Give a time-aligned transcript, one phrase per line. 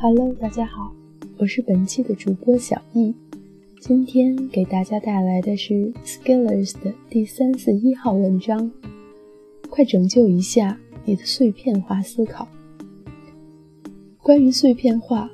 [0.00, 0.92] Hello，大家好，
[1.38, 3.12] 我是本期的主播小易。
[3.80, 8.70] 今天给大家带来的是 Skillers 的第三四一号文章，
[9.68, 12.46] 快拯救一下你的碎片化思考。
[14.22, 15.28] 关于碎片化，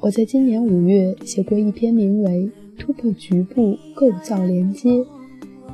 [0.00, 5.06] 我在今年五月写过一篇名为《突破局部构造连接：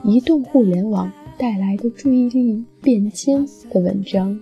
[0.05, 4.39] 移动互联网带来的注意力变迁》的文章，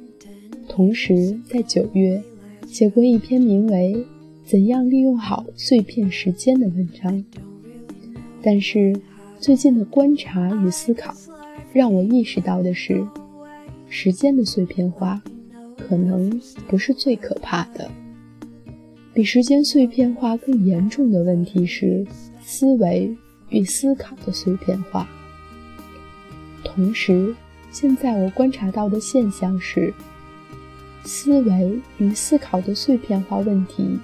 [0.68, 2.20] 同时在九月。
[2.72, 3.94] 写过一篇名为
[4.50, 7.22] 《怎样利用好碎片时间》的文章，
[8.42, 8.98] 但是
[9.38, 11.14] 最近的观察与思考
[11.74, 13.06] 让我意识到的是，
[13.90, 15.22] 时间的碎片化
[15.76, 17.90] 可能不是最可怕的，
[19.12, 22.06] 比时间碎片化更严重的问题是
[22.40, 23.14] 思维
[23.50, 25.06] 与思考的碎片化。
[26.64, 27.34] 同时，
[27.70, 29.92] 现在我观察到的现象是。
[31.04, 33.98] 思维与思考的碎片化问题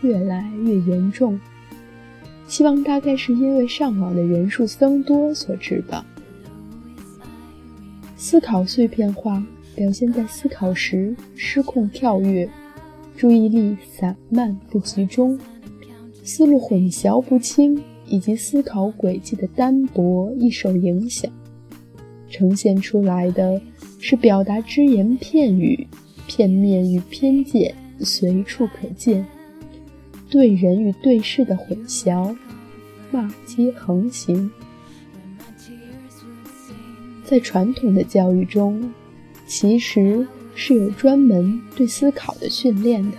[0.00, 1.38] 越来越严重，
[2.48, 6.04] 希望大概是因为上网的人数增多所致吧。
[8.16, 9.42] 思考碎片化
[9.74, 12.48] 表现在思考时失控跳跃、
[13.16, 15.38] 注意力散漫不集中、
[16.24, 21.30] 思路混淆不清以及思考轨迹的单薄易受影响，
[22.28, 23.60] 呈现出来的
[23.98, 25.86] 是表达只言片语。
[26.34, 29.26] 片面与偏见随处可见，
[30.30, 32.34] 对人与对事的混淆，
[33.10, 34.50] 骂街横行。
[37.22, 38.90] 在传统的教育中，
[39.46, 43.18] 其实是有专门对思考的训练的，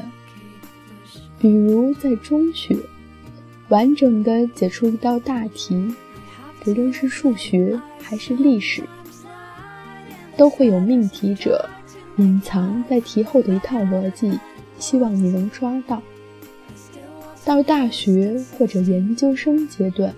[1.39, 2.75] 比如在中学，
[3.69, 5.94] 完整的解出一道大题，
[6.61, 8.81] 不论是数学还是历史，
[10.36, 11.69] 都会有命题者。
[12.17, 14.39] 隐藏在题后的一套逻辑，
[14.78, 16.02] 希望你能抓到。
[17.44, 20.14] 到大学或者研究生阶段，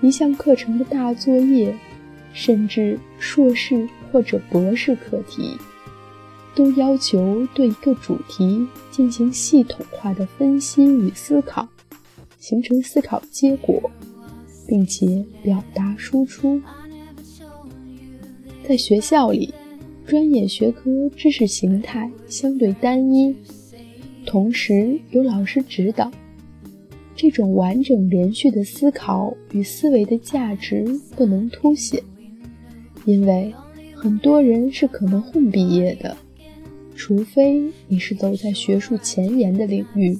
[0.00, 1.76] 一项课程的大作业，
[2.32, 5.56] 甚至硕士或者博士课题，
[6.54, 11.68] 都要求对一个主题进行系统化的分析与思考，
[12.38, 13.90] 形成思考结果，
[14.66, 16.62] 并且表达输出。
[18.66, 19.52] 在学校里。
[20.08, 23.36] 专业学科知识形态相对单一，
[24.24, 26.10] 同时有老师指导，
[27.14, 30.82] 这种完整连续的思考与思维的价值
[31.14, 32.02] 不能凸显，
[33.04, 33.54] 因为
[33.94, 36.16] 很多人是可能混毕业的，
[36.96, 40.16] 除非你是走在学术前沿的领域，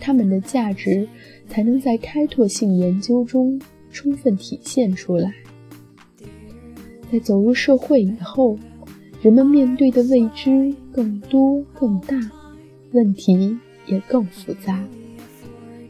[0.00, 1.06] 他们的价值
[1.48, 3.60] 才能在开拓性研究中
[3.92, 5.32] 充分体现出来。
[7.12, 8.58] 在走入社会以后。
[9.24, 12.14] 人们面对的未知更多更大，
[12.92, 14.84] 问题也更复杂，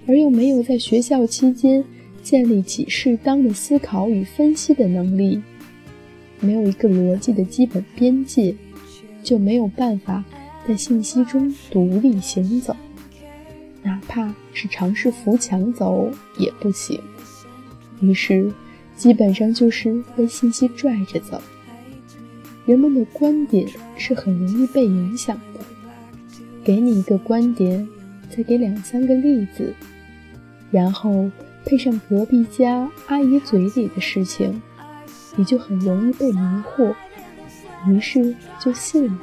[0.07, 1.85] 而又没有在学校期间
[2.23, 5.43] 建立起适当的思考与分析的能力，
[6.39, 8.55] 没有一个逻辑的基本边界，
[9.25, 10.23] 就没有办法
[10.69, 12.77] 在信息中独立行走，
[13.83, 16.09] 哪怕是尝试扶墙走
[16.39, 17.01] 也不行。
[18.01, 18.49] 于是，
[18.97, 21.43] 基本上就是被信息拽着走。
[22.67, 23.67] 人们的观点
[23.97, 25.61] 是很容易被影响的。
[26.63, 27.87] 给你一个观点，
[28.31, 29.75] 再给两三个例子，
[30.71, 31.31] 然后
[31.65, 34.63] 配上隔壁家阿姨嘴里的事情，
[35.37, 36.95] 你就很容易被迷惑，
[37.87, 39.19] 于是就信了。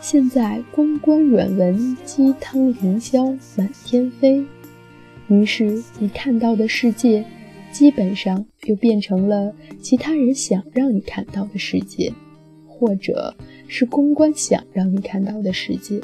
[0.00, 3.24] 现在公关软文、鸡汤营销
[3.56, 4.44] 满天飞，
[5.26, 7.24] 于是你看到的世界。
[7.72, 12.12] 基本上又变成了其他人想让你看到的世界，
[12.66, 13.34] 或者
[13.66, 16.00] 是公关想让你看到的世界。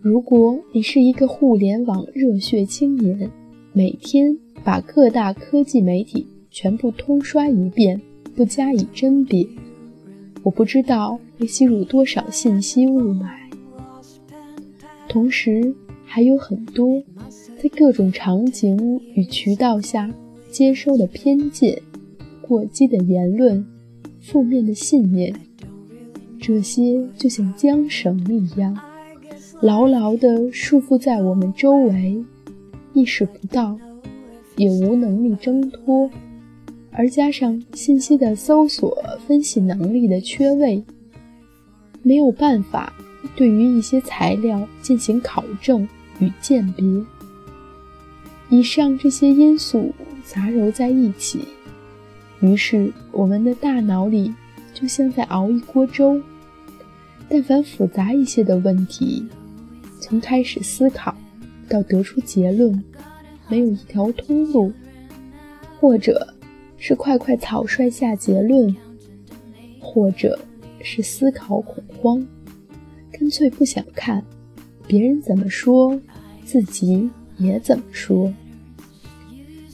[0.00, 3.30] 如果你是一个互联网热血青年，
[3.72, 8.00] 每天把各大科技媒体全部通刷一遍，
[8.34, 9.46] 不加以甄别，
[10.42, 13.28] 我不知道会吸入多少信息雾霾。
[15.08, 15.74] 同时，
[16.04, 17.02] 还有很多
[17.60, 20.10] 在各种场景与渠道下。
[20.50, 21.80] 接收的偏见、
[22.40, 23.64] 过激的言论、
[24.20, 25.34] 负面的信念，
[26.40, 28.76] 这些就像缰绳一样，
[29.60, 32.24] 牢牢地束缚在我们周围，
[32.94, 33.78] 意识不到，
[34.56, 36.10] 也无能力挣脱。
[36.90, 38.96] 而加上信息的搜索、
[39.26, 40.82] 分析能力的缺位，
[42.02, 42.92] 没有办法
[43.36, 45.86] 对于一些材料进行考证
[46.18, 46.84] 与鉴别。
[48.48, 49.92] 以上这些因素。
[50.30, 51.40] 杂糅在一起，
[52.40, 54.34] 于是我们的大脑里
[54.74, 56.20] 就像在熬一锅粥，
[57.30, 59.26] 但凡复杂一些的问题，
[59.98, 61.16] 从开始思考
[61.66, 62.84] 到得出结论，
[63.48, 64.70] 没有一条通路，
[65.80, 66.34] 或者
[66.76, 68.76] 是快快草率下结论，
[69.80, 70.38] 或者
[70.82, 72.24] 是思考恐慌，
[73.10, 74.22] 干脆不想看，
[74.86, 75.98] 别人怎么说，
[76.44, 77.08] 自己
[77.38, 78.30] 也怎么说。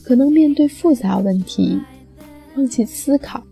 [0.04, 1.80] 可能面对复杂问题，
[2.54, 3.42] 放弃思考，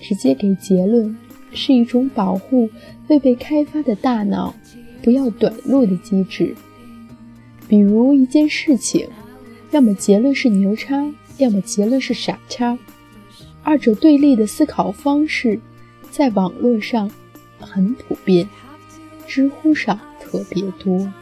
[0.00, 1.16] 直接给结论，
[1.52, 2.70] 是一种保护
[3.08, 4.54] 未被开发的大脑
[5.02, 6.54] 不要短路的机制。
[7.66, 9.08] 比如一件事情，
[9.72, 12.78] 要么结论是牛叉，要么结论是傻叉，
[13.64, 15.58] 二者对立的思考方式，
[16.12, 17.10] 在网络上
[17.58, 18.48] 很普遍，
[19.26, 21.12] 知乎上特别多。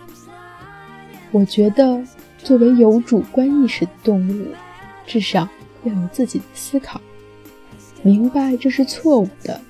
[1.32, 2.04] 我觉得，
[2.38, 4.48] 作为有主观意识的动物。
[5.06, 5.48] 至少
[5.84, 7.00] 要有自己的思考，
[8.02, 9.60] 明白这是错误的，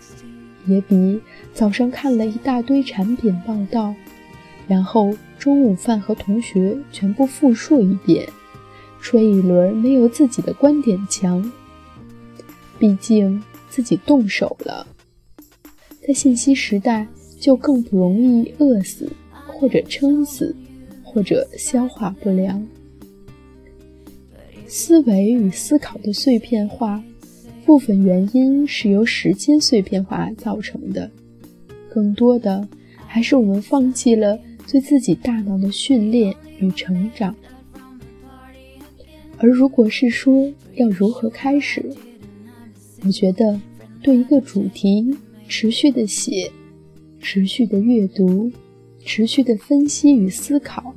[0.67, 1.21] 也比
[1.53, 3.95] 早上看了一大堆产品报道，
[4.67, 8.27] 然后中午饭和同学全部复述一遍，
[9.01, 11.53] 吹一轮没有自己的观点强。
[12.79, 14.87] 毕竟自己动手了，
[16.07, 17.07] 在信息时代
[17.39, 19.11] 就更不容易饿死，
[19.47, 20.55] 或者撑死，
[21.05, 22.67] 或者消化不良。
[24.69, 27.03] 思维与思考的碎片化，
[27.65, 31.11] 部分原因是由时间碎片化造成的，
[31.89, 32.67] 更多的
[33.07, 34.39] 还是我们放弃了
[34.71, 37.35] 对自己大脑的训练与成长。
[39.39, 41.85] 而如果是说要如何开始，
[43.05, 43.61] 我觉得
[44.03, 45.17] 对一个主题
[45.47, 46.51] 持续的写、
[47.21, 48.51] 持续的阅读、
[49.05, 50.95] 持续的分析与思考，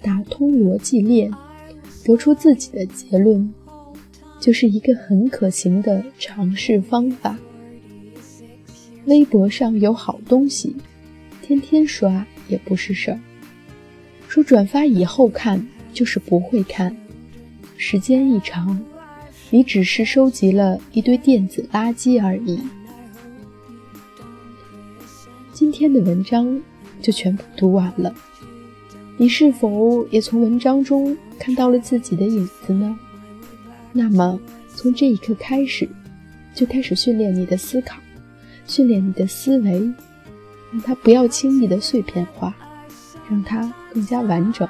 [0.00, 1.30] 打通逻辑链。
[2.06, 3.52] 得出自己的结论，
[4.38, 7.36] 就是一个很可行的尝试方法。
[9.06, 10.76] 微博上有好东西，
[11.42, 13.18] 天天刷也不是事儿。
[14.28, 16.96] 说转发以后看，就是不会看。
[17.76, 18.80] 时间一长，
[19.50, 22.60] 你只是收集了一堆电子垃圾而已。
[25.52, 26.62] 今天的文章
[27.02, 28.14] 就全部读完了。
[29.18, 32.98] 你是否也从文章中看到了自己的影子呢？
[33.92, 34.38] 那么，
[34.74, 35.88] 从这一刻开始，
[36.54, 37.98] 就开始训练你的思考，
[38.66, 39.72] 训练你的思维，
[40.70, 42.54] 让它不要轻易的碎片化，
[43.30, 44.68] 让它更加完整。